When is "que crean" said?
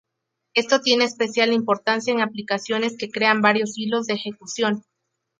2.97-3.39